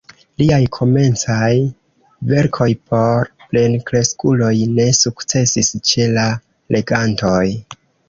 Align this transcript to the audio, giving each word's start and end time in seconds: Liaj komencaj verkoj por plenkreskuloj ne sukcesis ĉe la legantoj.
Liaj 0.41 0.57
komencaj 0.77 1.49
verkoj 2.31 2.67
por 2.93 3.31
plenkreskuloj 3.53 4.53
ne 4.81 4.91
sukcesis 5.03 5.73
ĉe 5.93 6.13
la 6.19 6.29
legantoj. 6.79 7.41